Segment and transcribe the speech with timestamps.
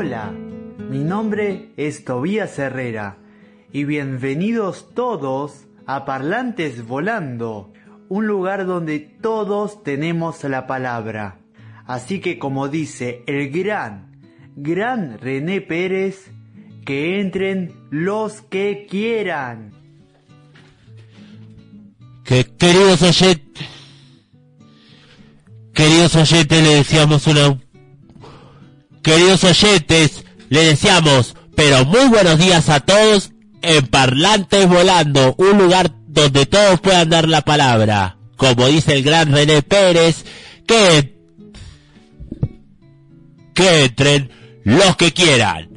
[0.00, 3.18] Hola, mi nombre es Tobías Herrera
[3.72, 7.72] y bienvenidos todos a Parlantes Volando,
[8.08, 11.40] un lugar donde todos tenemos la palabra.
[11.84, 14.20] Así que como dice el gran,
[14.54, 16.30] gran René Pérez,
[16.86, 19.72] que entren los que quieran.
[22.22, 23.66] Que queridos oyentes,
[25.74, 27.58] queridos oyentes, le decíamos una
[29.08, 33.30] Queridos oyentes, le deseamos, pero muy buenos días a todos
[33.62, 38.18] en Parlantes Volando, un lugar donde todos puedan dar la palabra.
[38.36, 40.26] Como dice el gran René Pérez,
[40.66, 41.16] que,
[43.56, 44.30] entren
[44.64, 45.70] los que quieran.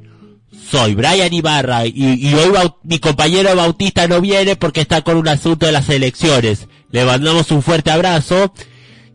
[0.70, 2.52] Soy Brian Ibarra y, hoy
[2.84, 6.68] mi compañero Bautista no viene porque está con un asunto de las elecciones.
[6.92, 8.54] Le mandamos un fuerte abrazo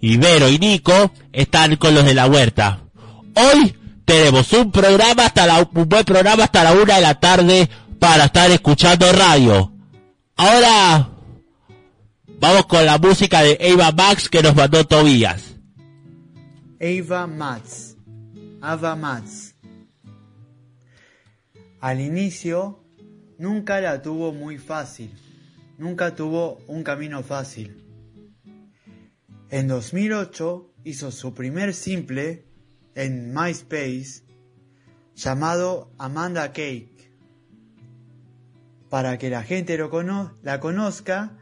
[0.00, 2.80] y Vero y Nico están con los de la huerta.
[3.34, 3.74] Hoy
[4.06, 7.68] tenemos un programa hasta la, un buen programa hasta la una de la tarde
[7.98, 9.72] para estar escuchando radio.
[10.36, 11.10] Ahora
[12.40, 15.56] vamos con la música de Eva Max que nos mandó Tobías.
[16.78, 17.96] Eva Max,
[18.60, 19.54] Ava Max.
[21.80, 22.84] Al inicio
[23.38, 25.10] nunca la tuvo muy fácil,
[25.78, 27.82] nunca tuvo un camino fácil.
[29.50, 32.45] En 2008 hizo su primer simple
[32.96, 34.24] en MySpace
[35.14, 37.12] llamado Amanda Cake
[38.88, 39.78] para que la gente
[40.42, 41.38] la conozca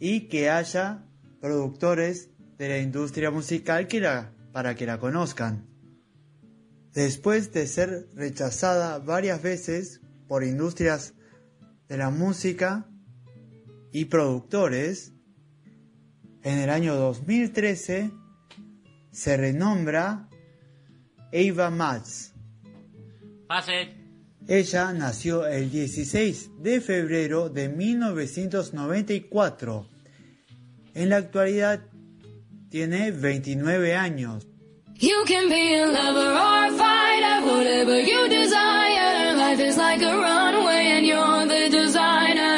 [0.00, 1.06] y que haya
[1.40, 3.86] productores de la industria musical
[4.52, 5.66] para que la conozcan.
[6.92, 11.14] Después de ser rechazada varias veces por industrias
[11.88, 12.88] de la música
[13.92, 15.12] y productores,
[16.42, 18.10] en el año 2013
[19.12, 20.29] se renombra
[21.32, 22.32] Eva Matz.
[23.46, 23.94] Pase.
[24.48, 29.86] Ella nació el 16 de febrero de 1994.
[30.94, 31.80] En la actualidad
[32.68, 34.46] tiene 29 años.
[34.98, 39.36] You can be a lover or a fighter, whatever you desire.
[39.36, 42.49] Life is like a runway and you're the designer.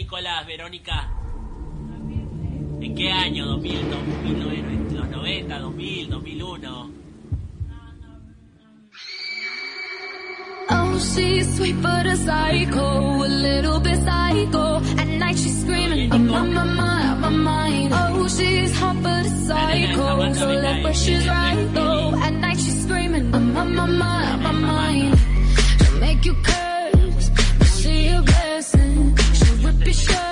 [0.00, 1.10] Nicolás, Verónica?
[2.80, 3.44] ¿En qué año?
[3.58, 6.90] ¿2000, 2000, los 90, 2000, 2001?
[10.70, 14.76] Oh, she's sweet but a psycho, a little bit psycho.
[14.96, 17.92] At night she's screaming, I'm on my mind, my mind.
[17.92, 22.14] Oh, she's hot but a psycho, so left but she's right though.
[22.14, 24.29] At night she's screaming, I'm on my mind.
[29.90, 30.29] be sure.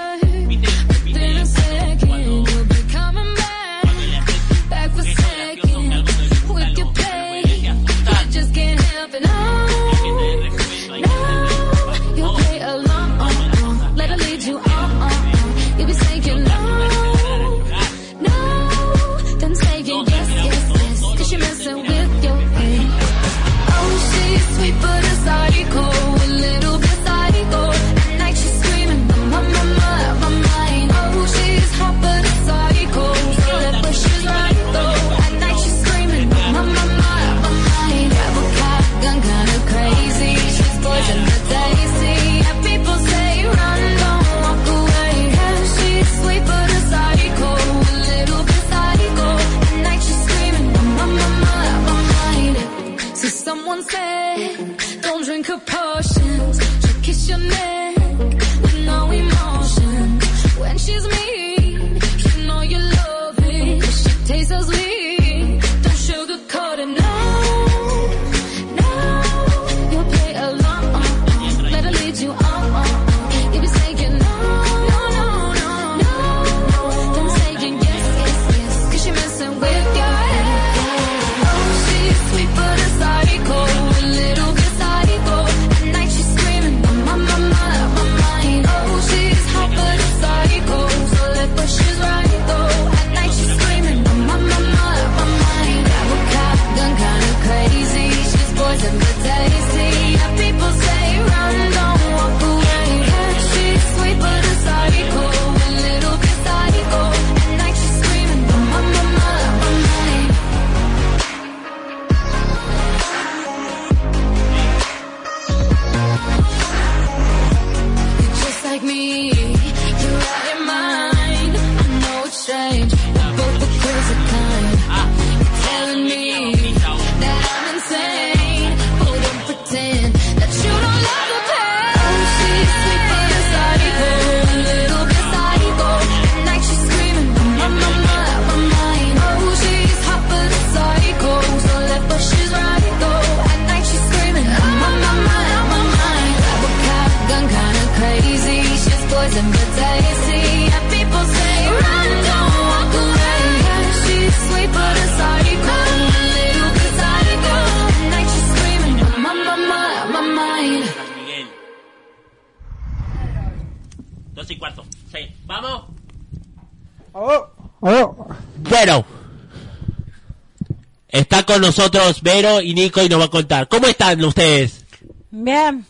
[171.48, 173.68] Con nosotros Vero y Nico y nos va a contar.
[173.68, 174.84] ¿Cómo están ustedes?
[175.30, 175.86] Bien,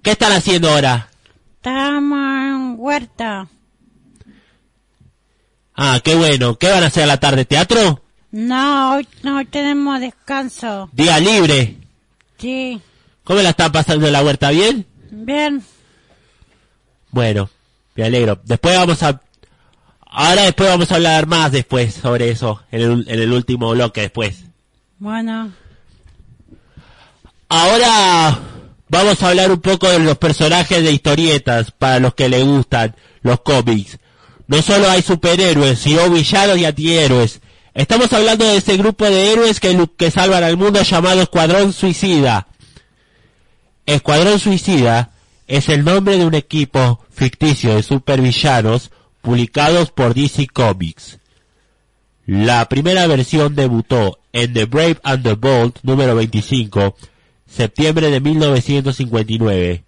[0.00, 1.08] ¿Qué están haciendo ahora?
[1.56, 3.48] estamos en huerta.
[5.74, 6.56] Ah, qué bueno.
[6.56, 7.44] ¿Qué van a hacer a la tarde?
[7.44, 8.00] ¿Teatro?
[8.30, 10.88] No, hoy no tenemos descanso.
[10.92, 11.78] Día libre.
[12.38, 12.80] Sí,
[13.24, 14.50] ¿Cómo la están pasando en la huerta?
[14.50, 14.86] ¿Bien?
[15.10, 15.64] bien.
[17.10, 17.50] Bueno,
[17.96, 18.38] me alegro.
[18.44, 19.20] Después vamos a...
[20.02, 24.02] Ahora después vamos a hablar más después sobre eso, en el, en el último bloque
[24.02, 24.45] después.
[24.98, 25.52] Bueno,
[27.48, 28.38] Ahora
[28.88, 32.96] vamos a hablar un poco de los personajes de historietas para los que les gustan
[33.22, 33.98] los cómics.
[34.48, 37.40] No solo hay superhéroes, sino villanos y antihéroes.
[37.74, 42.48] Estamos hablando de ese grupo de héroes que, que salvan al mundo llamado Escuadrón Suicida.
[43.84, 45.10] Escuadrón Suicida
[45.46, 48.90] es el nombre de un equipo ficticio de supervillanos
[49.22, 51.18] publicados por DC Comics.
[52.26, 56.96] La primera versión debutó en The Brave and the Bold número 25,
[57.46, 59.84] septiembre de 1959.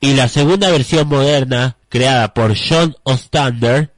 [0.00, 3.92] Y la segunda versión moderna, creada por John Ostrander,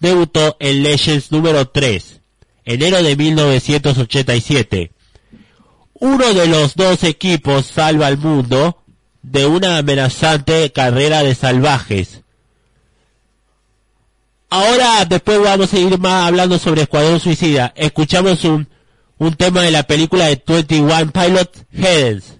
[0.00, 2.20] debutó en Legends número 3,
[2.64, 4.90] enero de 1987.
[5.94, 8.82] Uno de los dos equipos salva al mundo
[9.22, 12.22] de una amenazante carrera de salvajes.
[14.50, 17.72] Ahora después vamos a ir más hablando sobre Escuadrón Suicida.
[17.76, 18.68] Escuchamos un,
[19.18, 22.39] un tema de la película de 21 Pilot Heads.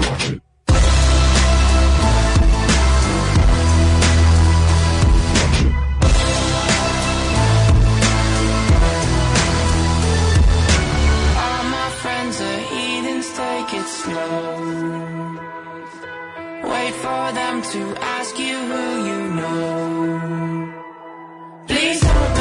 [14.03, 15.41] Slow.
[16.71, 17.81] Wait for them to
[18.17, 20.73] ask you who you know.
[21.67, 22.40] Please don't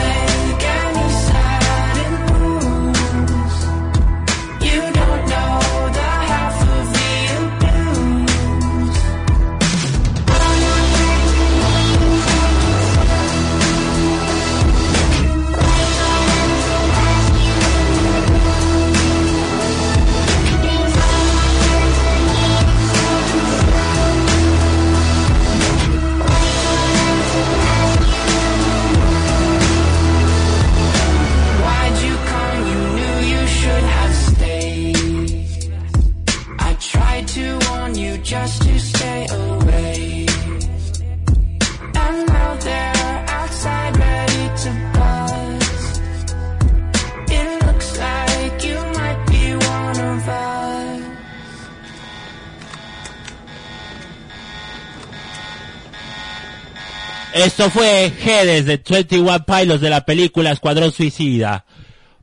[57.44, 61.64] Esto fue Hedes de 21 Pilots de la película Escuadrón Suicida.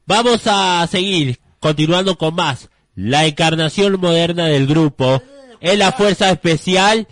[0.06, 2.70] Vamos a seguir continuando con más.
[2.96, 5.22] La encarnación moderna del grupo
[5.60, 7.08] es la Fuerza Especial,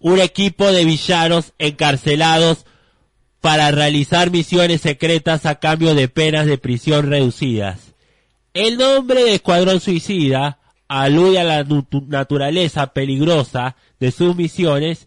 [0.00, 2.66] un equipo de villanos encarcelados
[3.40, 7.94] para realizar misiones secretas a cambio de penas de prisión reducidas.
[8.52, 10.58] El nombre de Escuadrón Suicida
[10.88, 15.06] alude a la natu- naturaleza peligrosa de sus misiones.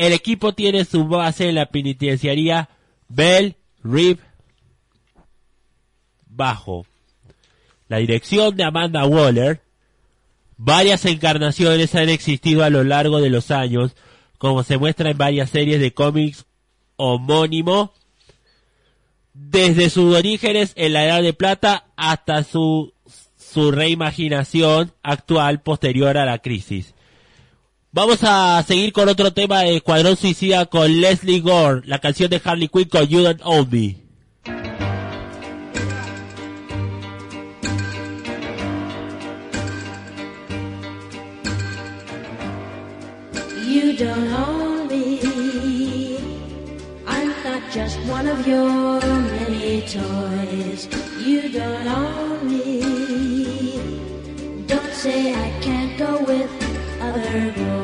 [0.00, 2.70] El equipo tiene su base en la penitenciaría
[3.08, 4.18] Bell Rib
[6.24, 6.86] Bajo.
[7.86, 9.60] La dirección de Amanda Waller.
[10.56, 13.94] Varias encarnaciones han existido a lo largo de los años,
[14.38, 16.46] como se muestra en varias series de cómics
[16.96, 17.92] homónimo,
[19.34, 22.94] desde sus orígenes en la Edad de Plata hasta su,
[23.36, 26.94] su reimaginación actual posterior a la crisis.
[27.92, 32.40] Vamos a seguir con otro tema de Escuadrón Suicida con Leslie Gore, la canción de
[32.44, 33.96] Harley Quinn con You Don't Own Me.
[43.66, 46.16] You don't own me.
[47.08, 50.88] I'm not just one of your many toys.
[51.18, 53.80] You don't own me.
[54.68, 56.48] Don't say I can't go with
[57.00, 57.79] other boys.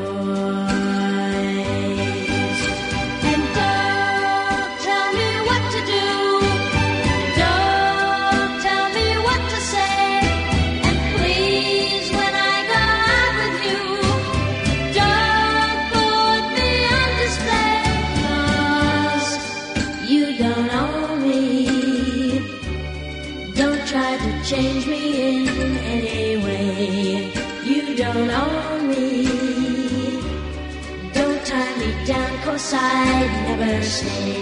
[33.77, 34.36] mercy.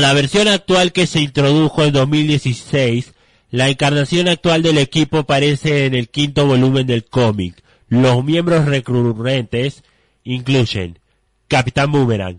[0.00, 3.14] La versión actual que se introdujo en 2016,
[3.50, 7.64] la encarnación actual del equipo aparece en el quinto volumen del cómic.
[7.88, 9.82] Los miembros recurrentes
[10.22, 11.00] incluyen
[11.48, 12.38] Capitán Boomerang,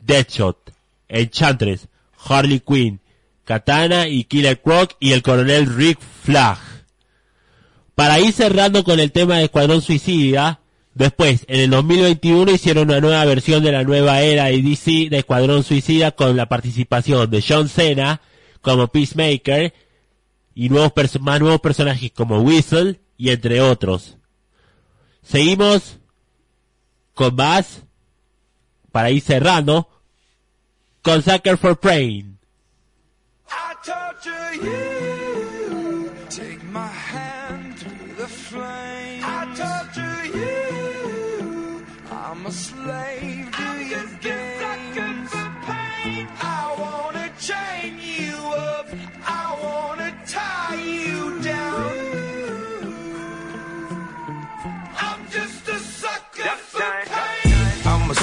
[0.00, 0.72] Deadshot,
[1.08, 1.88] Enchantress,
[2.26, 3.00] Harley Quinn,
[3.44, 6.58] Katana y Killer Croc y el coronel Rick Flag.
[7.94, 10.60] Para ir cerrando con el tema de Escuadrón Suicida,
[10.94, 15.18] después, en el 2021 hicieron una nueva versión de la nueva era de DC de
[15.18, 18.20] Escuadrón Suicida con la participación de John Cena
[18.60, 19.74] como Peacemaker
[20.54, 24.16] y nuevos más nuevos personajes como Whistle y entre otros.
[25.22, 25.98] Seguimos
[27.14, 27.82] con más
[28.92, 29.88] para ir cerrando
[31.02, 32.38] con Sucker for Praying.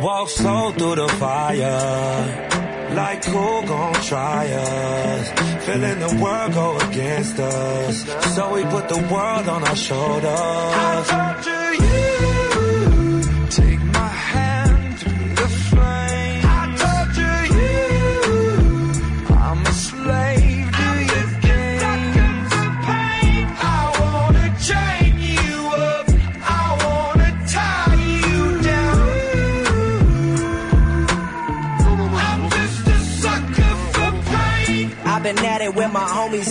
[0.00, 2.50] Walk slow through the fire.
[2.94, 5.64] Like who gon' try us?
[5.66, 8.34] Feeling the world go against us.
[8.34, 11.08] So we put the world on our shoulders.
[11.08, 12.39] torture you.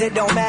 [0.10, 0.49] It don't matter,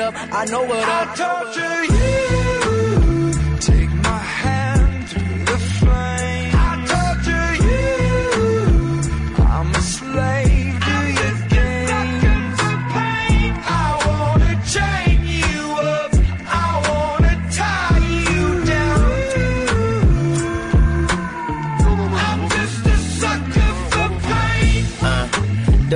[0.00, 1.16] up, I know what I up.
[1.16, 2.25] torture you.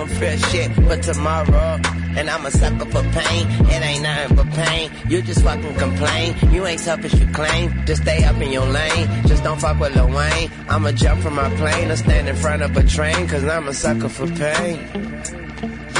[0.00, 1.78] don't fear shit for tomorrow.
[2.16, 3.46] And I'm a sucker for pain.
[3.68, 4.90] It ain't nothing but pain.
[5.08, 6.34] You just fucking complain.
[6.50, 7.84] You ain't as you claim.
[7.84, 9.06] Just stay up in your lane.
[9.26, 10.50] Just don't fuck with Lil Wayne.
[10.68, 13.28] I'ma jump from my plane or stand in front of a train.
[13.28, 14.78] Cause I'm a sucker for pain.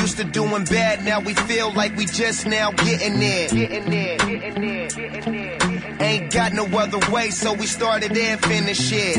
[0.01, 3.49] Used to doing bad, now we feel like we just now getting there.
[3.49, 5.97] Getting there, getting there, getting there.
[6.01, 9.19] Ain't got no other way, so we started and finished it.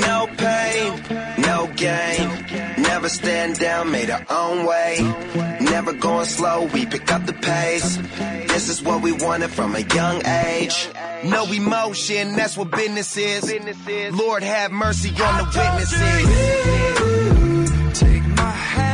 [0.00, 1.00] No pain,
[1.38, 2.28] no gain.
[2.82, 4.98] Never stand down, made our own way.
[5.60, 7.96] Never going slow, we pick up the pace.
[8.48, 10.88] This is what we wanted from a young age.
[11.24, 13.44] No emotion, that's what business is.
[14.12, 16.00] Lord have mercy on the witnesses.
[18.00, 18.87] Take my hand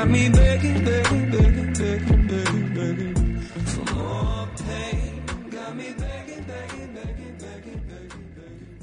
[0.00, 3.40] got me begging, begging, begging, begging, begging, begging.
[3.66, 8.78] For more pain got me begging, begging, begging, begging, begging.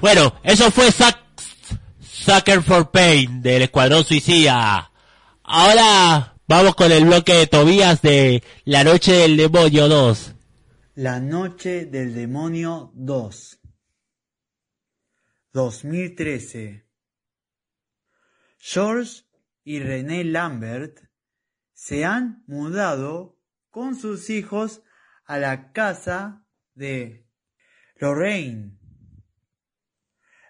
[0.00, 1.18] Bueno, eso fue Suck-
[2.00, 4.90] Sucker for Pain del Escuadrón Suicida.
[5.42, 10.32] Ahora vamos con el bloque de Tobías de La Noche del Demonio 2.
[10.94, 13.58] La Noche del Demonio 2
[15.52, 16.86] 2013
[18.58, 19.25] George
[19.66, 21.00] y René Lambert
[21.72, 23.36] se han mudado
[23.68, 24.84] con sus hijos
[25.24, 27.26] a la casa de
[27.96, 28.78] Lorraine,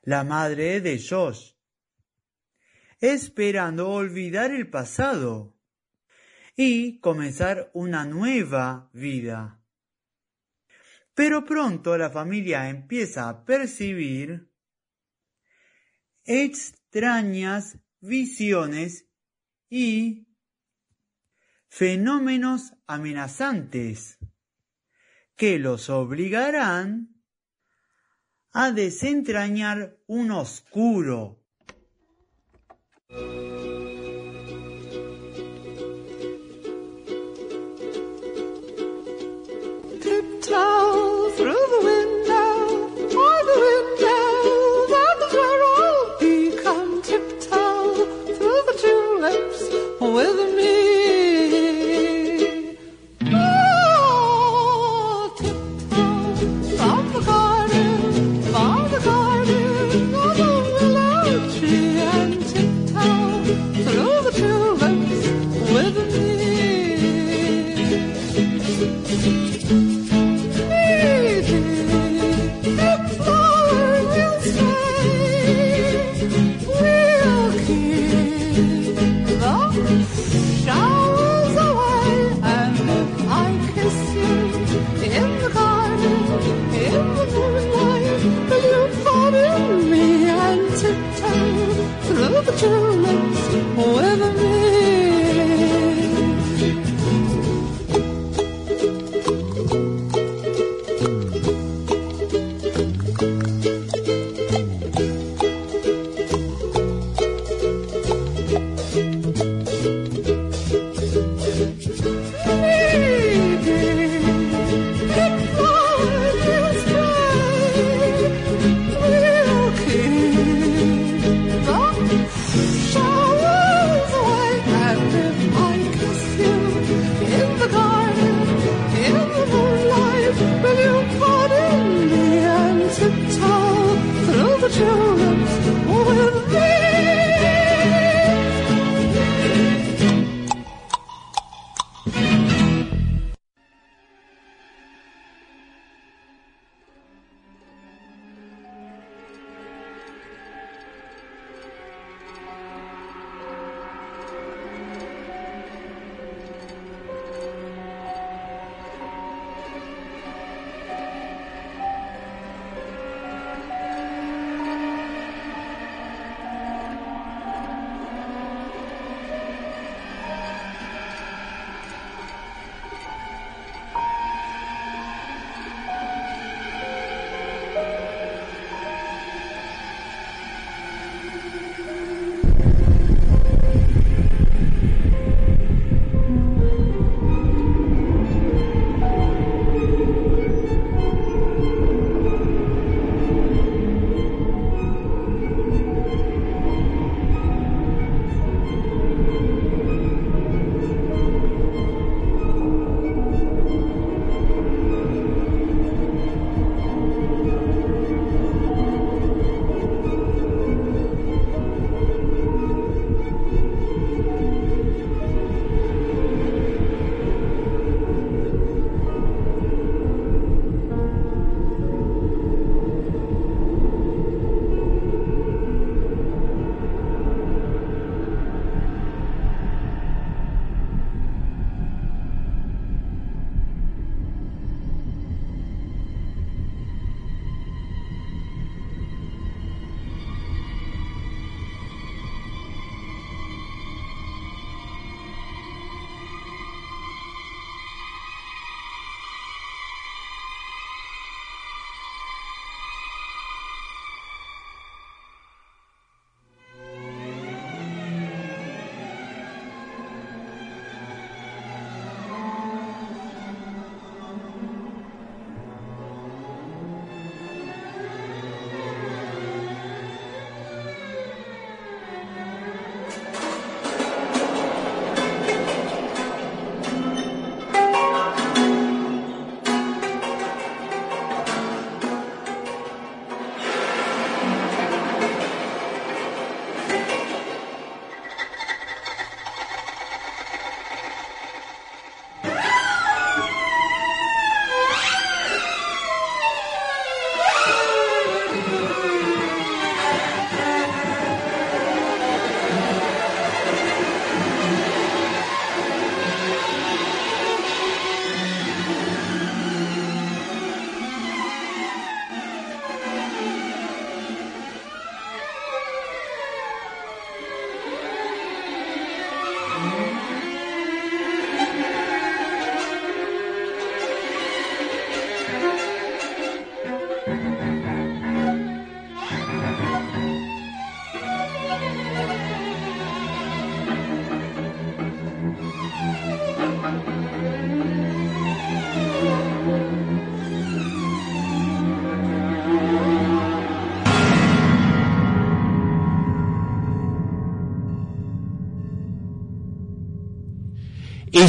[0.03, 1.55] la madre de Josh,
[3.01, 5.57] esperando olvidar el pasado
[6.55, 9.63] y comenzar una nueva vida.
[11.15, 14.53] Pero pronto la familia empieza a percibir
[16.23, 19.06] extrañas visiones
[19.69, 20.29] y
[21.69, 24.19] fenómenos amenazantes
[25.37, 27.23] que los obligarán
[28.53, 31.45] a desentrañar un oscuro
[50.17, 50.76] with me.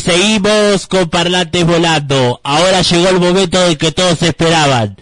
[0.07, 2.39] Seguimos con parlantes volando.
[2.41, 4.95] Ahora llegó el momento de que todos esperaban.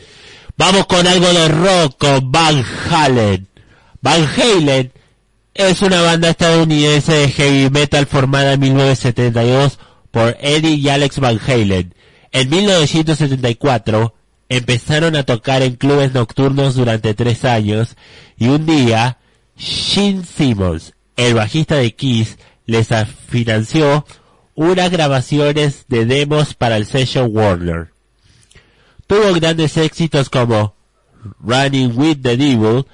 [0.57, 3.47] Vamos con algo de rock con Van Halen.
[4.01, 4.91] Van Halen
[5.53, 9.77] es una banda estadounidense de heavy metal formada en 1972
[10.09, 11.93] por Eddie y Alex Van Halen.
[12.31, 14.15] En 1974
[14.49, 17.95] empezaron a tocar en clubes nocturnos durante tres años
[18.37, 19.19] y un día
[19.55, 22.87] Gene Simmons, el bajista de Kiss, les
[23.27, 24.03] financió
[24.55, 27.91] unas grabaciones de demos para el sello Warner.
[29.07, 30.75] Tuvo grandes éxitos como
[31.39, 32.85] Running with the Devil,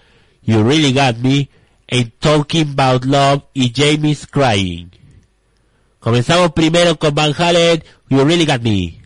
[0.41, 1.50] You Really Got Me,
[1.89, 4.89] and Talking About Love y Jamie's Crying.
[6.00, 9.01] Comenzamos primero con Van Halen, You Really Got Me.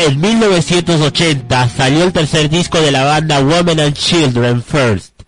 [0.00, 5.22] En 1980 salió el tercer disco de la banda Women and Children First,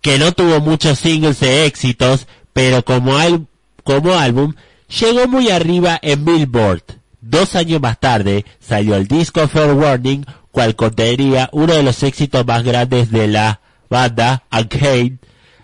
[0.00, 4.54] que no tuvo muchos singles de éxitos, pero como, álbum
[4.88, 6.84] llegó muy arriba en Billboard.
[7.20, 12.46] Dos años más tarde salió el disco Fair Warning, cual contenía uno de los éxitos
[12.46, 15.16] más grandes de la banda, Arcade.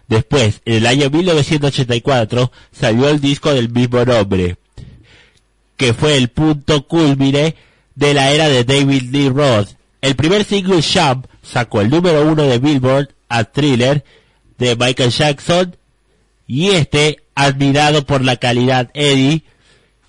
[0.09, 4.57] Después, en el año 1984, salió el disco del mismo nombre,
[5.77, 7.55] que fue el punto culmine
[7.95, 9.71] de la era de David Lee Roth.
[10.01, 14.05] El primer single Jump sacó el número uno de Billboard a Thriller
[14.59, 15.77] de Michael Jackson
[16.47, 19.43] y este, admirado por la calidad Eddie,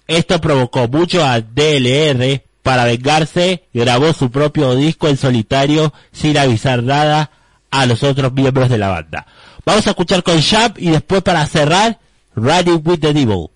[0.08, 6.84] esto provocó mucho a DLR para vengarse, grabó su propio disco en solitario sin avisar
[6.84, 7.32] nada
[7.72, 9.26] a los otros miembros de la banda.
[9.66, 12.00] Vamos a escuchar con Shab y después para cerrar,
[12.36, 13.53] Riding with the Devil.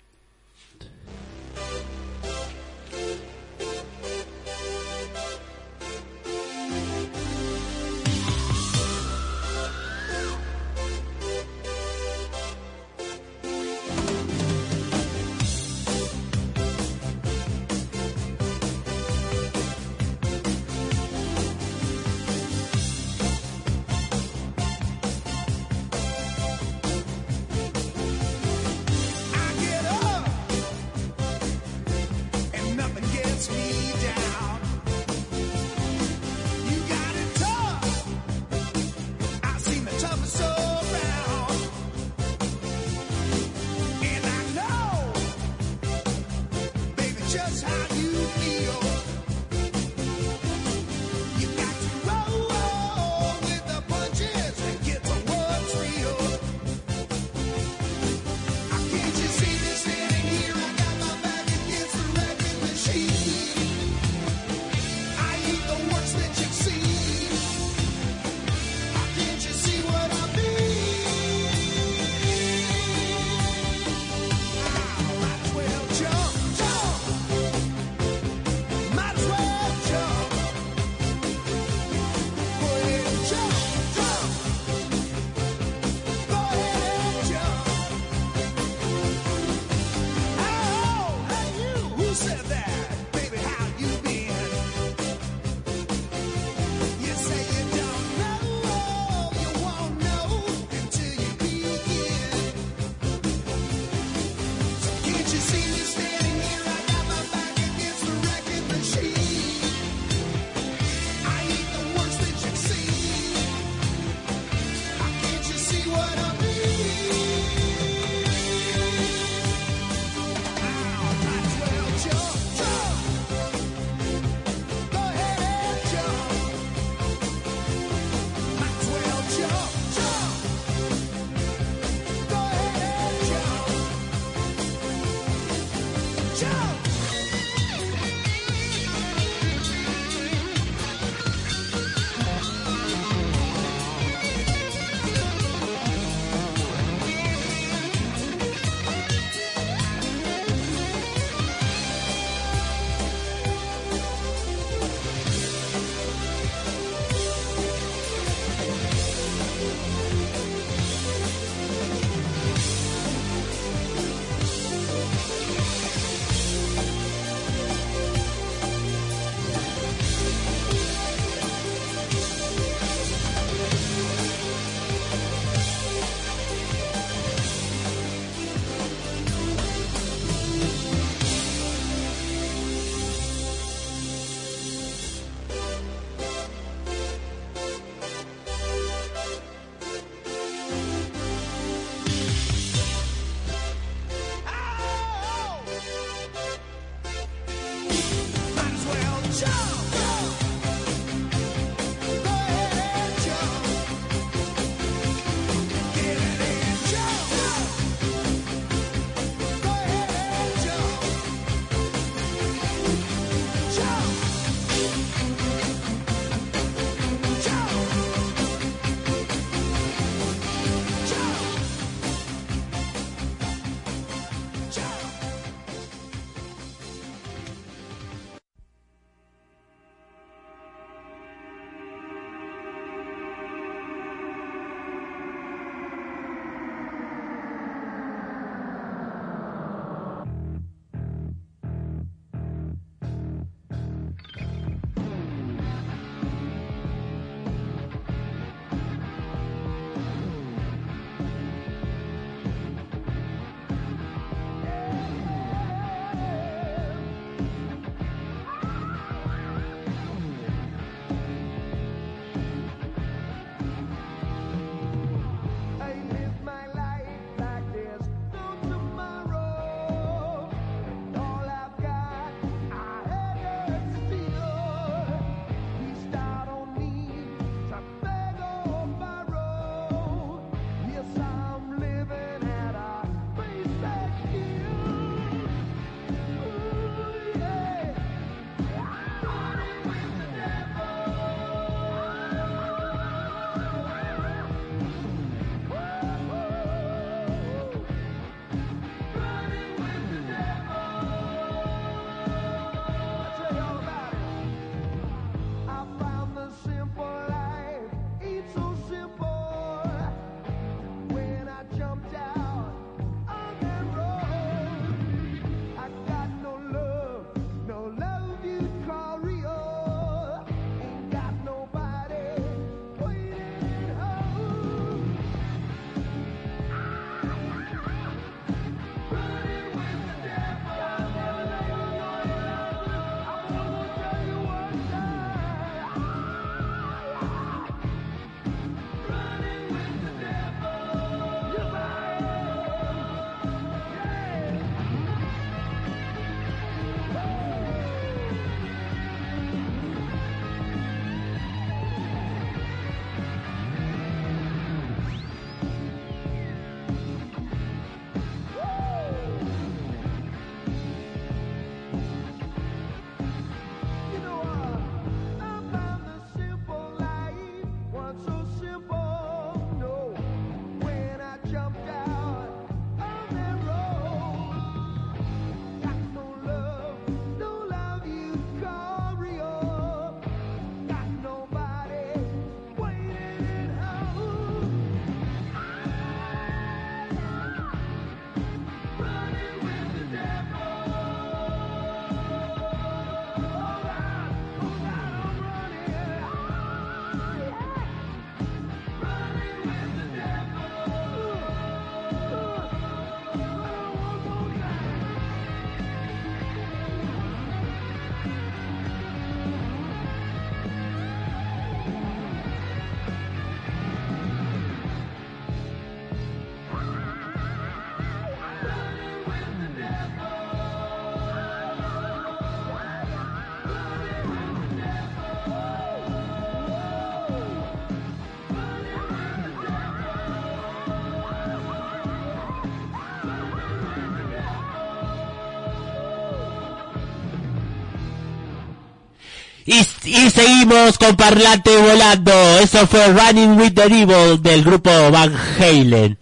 [440.38, 442.32] seguimos con Parlante Volando.
[442.60, 446.16] Eso fue Running with the Devil del grupo Van Halen.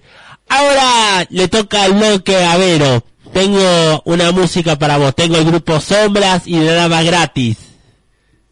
[0.48, 2.56] Ahora le toca el bloque a
[3.34, 5.14] Tengo una música para vos.
[5.14, 7.58] Tengo el grupo Sombras y nada más gratis.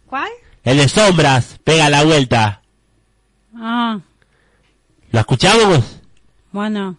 [0.07, 0.29] ¿Cuál?
[0.65, 1.59] El de Sombras.
[1.65, 2.61] Pega la vuelta.
[3.57, 4.01] Ah.
[5.13, 5.83] ¿Lo escuchamos?
[6.53, 6.99] Bueno.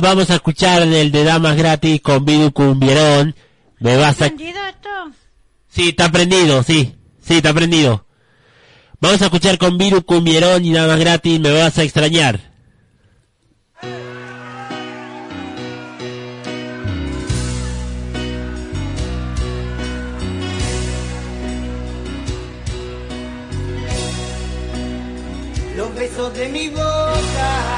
[0.00, 3.34] vamos a escuchar el de Damas Gratis con Vidu Cumbierón.
[3.78, 4.26] Me vas a...
[4.26, 4.88] prendido esto?
[5.68, 6.94] Sí, está prendido, sí.
[7.20, 8.06] Sí, está prendido.
[9.00, 11.40] Vamos a escuchar con Vidu Cumbierón y Damas Gratis.
[11.40, 12.40] Me vas a extrañar.
[25.76, 27.76] Los besos de mi boca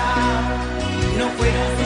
[1.19, 1.78] no fueron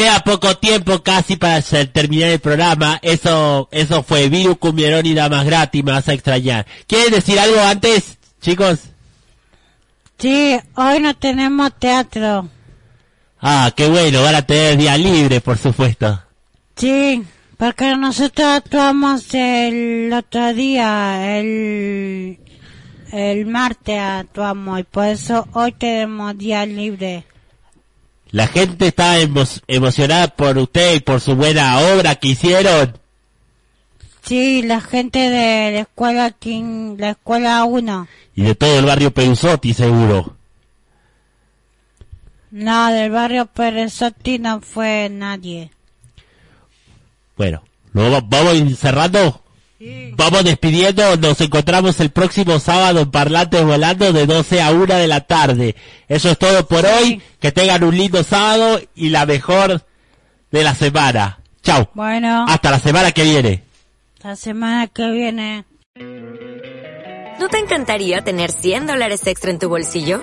[0.00, 2.98] queda poco tiempo casi para terminar el programa.
[3.02, 6.66] Eso, eso fue Virus Cumbierón y Damas Gratis, me vas a extrañar.
[6.86, 8.80] ¿Quieren decir algo antes, chicos?
[10.18, 12.48] Sí, hoy no tenemos teatro.
[13.42, 16.22] Ah, qué bueno, van a tener día libre, por supuesto.
[16.76, 17.22] Sí,
[17.58, 22.38] porque nosotros actuamos el otro día, el,
[23.12, 27.26] el martes actuamos y por eso hoy tenemos día libre.
[28.32, 32.96] La gente está emo- emocionada por usted y por su buena obra que hicieron.
[34.22, 38.06] Sí, la gente de la escuela, King- la escuela 1.
[38.36, 40.36] Y de todo el barrio Perusotti, seguro.
[42.50, 45.70] No, del barrio Perezotti no fue nadie.
[47.36, 47.62] Bueno,
[47.92, 49.42] ¿lo va- vamos a ir cerrando?
[50.16, 55.06] Vamos despidiendo, nos encontramos el próximo sábado en Parlantes Volando de 12 a 1 de
[55.06, 55.74] la tarde.
[56.06, 59.82] Eso es todo por hoy, que tengan un lindo sábado y la mejor
[60.50, 61.38] de la semana.
[61.62, 61.88] Chao.
[61.94, 63.64] Bueno, Hasta la semana que viene.
[64.22, 65.64] la semana que viene.
[67.38, 70.22] ¿No te encantaría tener 100 dólares extra en tu bolsillo?